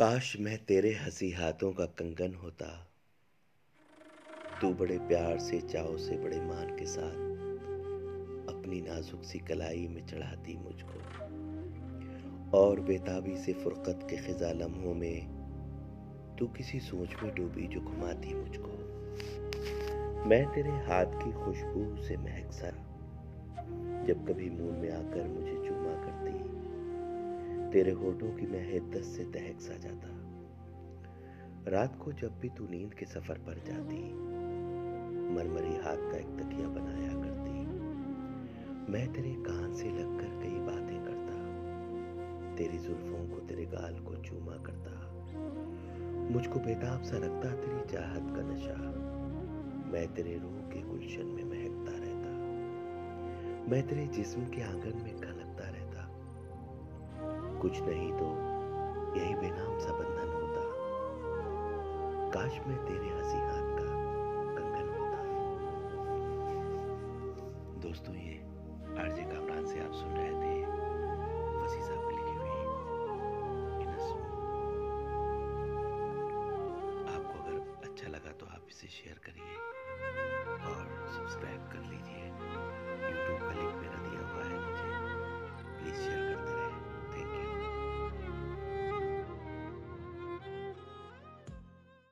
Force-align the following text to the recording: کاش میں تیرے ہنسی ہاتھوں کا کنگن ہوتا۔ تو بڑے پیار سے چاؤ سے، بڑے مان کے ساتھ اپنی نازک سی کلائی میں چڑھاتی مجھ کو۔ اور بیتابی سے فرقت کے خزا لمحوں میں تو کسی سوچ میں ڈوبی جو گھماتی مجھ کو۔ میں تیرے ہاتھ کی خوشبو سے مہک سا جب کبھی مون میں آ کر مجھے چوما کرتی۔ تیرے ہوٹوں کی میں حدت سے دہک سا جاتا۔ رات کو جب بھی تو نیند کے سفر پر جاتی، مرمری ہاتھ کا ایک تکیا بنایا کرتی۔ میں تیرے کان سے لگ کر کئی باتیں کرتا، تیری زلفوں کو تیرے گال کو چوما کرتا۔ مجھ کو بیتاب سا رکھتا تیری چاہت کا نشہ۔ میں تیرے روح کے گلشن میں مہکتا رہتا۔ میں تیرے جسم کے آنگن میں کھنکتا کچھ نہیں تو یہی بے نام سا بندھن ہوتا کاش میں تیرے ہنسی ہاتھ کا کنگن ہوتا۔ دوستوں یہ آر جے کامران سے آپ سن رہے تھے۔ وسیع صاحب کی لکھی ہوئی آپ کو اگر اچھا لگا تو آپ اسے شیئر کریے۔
کاش 0.00 0.36
میں 0.40 0.56
تیرے 0.66 0.92
ہنسی 0.92 1.34
ہاتھوں 1.34 1.72
کا 1.72 1.86
کنگن 1.86 2.34
ہوتا۔ 2.34 2.66
تو 4.60 4.72
بڑے 4.72 4.98
پیار 5.08 5.38
سے 5.38 5.60
چاؤ 5.60 5.96
سے، 5.96 6.16
بڑے 6.16 6.40
مان 6.40 6.76
کے 6.76 6.86
ساتھ 6.86 7.18
اپنی 8.56 8.80
نازک 8.80 9.24
سی 9.24 9.38
کلائی 9.38 9.88
میں 9.88 10.02
چڑھاتی 10.06 10.56
مجھ 10.56 10.84
کو۔ 10.84 11.00
اور 12.50 12.78
بیتابی 12.78 13.36
سے 13.36 13.52
فرقت 13.52 14.08
کے 14.08 14.16
خزا 14.16 14.52
لمحوں 14.52 14.94
میں 14.94 15.20
تو 16.38 16.46
کسی 16.54 16.80
سوچ 16.80 17.16
میں 17.22 17.30
ڈوبی 17.30 17.66
جو 17.66 17.80
گھماتی 17.80 18.34
مجھ 18.34 18.58
کو۔ 18.60 18.76
میں 20.26 20.44
تیرے 20.54 20.70
ہاتھ 20.70 21.24
کی 21.24 21.30
خوشبو 21.44 21.96
سے 22.08 22.16
مہک 22.16 22.52
سا 22.52 22.70
جب 24.06 24.18
کبھی 24.28 24.50
مون 24.50 24.74
میں 24.74 24.90
آ 24.90 25.02
کر 25.14 25.28
مجھے 25.28 25.54
چوما 25.68 26.02
کرتی۔ 26.06 26.59
تیرے 27.72 27.92
ہوٹوں 27.92 28.32
کی 28.36 28.46
میں 28.46 28.72
حدت 28.72 29.04
سے 29.04 29.24
دہک 29.24 29.60
سا 29.60 29.72
جاتا۔ 29.80 30.42
رات 31.70 31.98
کو 31.98 32.10
جب 32.10 32.30
بھی 32.40 32.48
تو 32.54 32.64
نیند 32.70 32.94
کے 32.94 33.06
سفر 33.06 33.38
پر 33.44 33.54
جاتی، 33.64 34.12
مرمری 35.30 35.76
ہاتھ 35.84 36.12
کا 36.12 36.16
ایک 36.16 36.26
تکیا 36.36 36.68
بنایا 36.68 37.12
کرتی۔ 37.12 37.50
میں 38.88 39.06
تیرے 39.12 39.32
کان 39.46 39.74
سے 39.74 39.88
لگ 39.88 40.18
کر 40.20 40.42
کئی 40.42 40.58
باتیں 40.58 40.98
کرتا، 41.04 41.36
تیری 42.56 42.78
زلفوں 42.78 43.26
کو 43.30 43.40
تیرے 43.48 43.64
گال 43.72 43.94
کو 44.04 44.14
چوما 44.22 44.56
کرتا۔ 44.62 44.90
مجھ 46.30 46.48
کو 46.48 46.60
بیتاب 46.60 47.04
سا 47.04 47.16
رکھتا 47.16 47.54
تیری 47.54 47.88
چاہت 47.90 48.36
کا 48.36 48.42
نشہ۔ 48.42 49.06
میں 49.86 50.06
تیرے 50.14 50.38
روح 50.42 50.70
کے 50.70 50.80
گلشن 50.92 51.26
میں 51.26 51.44
مہکتا 51.44 51.92
رہتا۔ 51.92 52.36
میں 53.68 53.82
تیرے 53.88 54.06
جسم 54.12 54.44
کے 54.50 54.62
آنگن 54.64 54.98
میں 55.02 55.12
کھنکتا 55.20 55.49
کچھ 57.60 57.82
نہیں 57.82 58.18
تو 58.18 58.26
یہی 59.16 59.34
بے 59.34 59.48
نام 59.48 59.78
سا 59.78 59.92
بندھن 59.92 60.32
ہوتا 60.32 60.62
کاش 62.32 62.60
میں 62.66 62.76
تیرے 62.86 63.08
ہنسی 63.08 63.38
ہاتھ 63.38 63.78
کا 63.78 63.88
کنگن 64.58 64.88
ہوتا۔ 64.88 65.20
دوستوں 67.82 68.14
یہ 68.14 68.40
آر 69.00 69.08
جے 69.08 69.22
کامران 69.22 69.66
سے 69.66 69.80
آپ 69.80 69.94
سن 69.94 70.16
رہے 70.16 70.30
تھے۔ 70.30 70.64
وسیع 71.64 71.82
صاحب 71.82 72.10
کی 72.10 72.16
لکھی 72.16 72.36
ہوئی 72.36 72.66
آپ 77.14 77.24
کو 77.24 77.42
اگر 77.42 77.58
اچھا 77.82 78.08
لگا 78.08 78.32
تو 78.38 78.46
آپ 78.46 78.60
اسے 78.66 78.86
شیئر 78.86 79.18
کریے۔ 79.18 79.56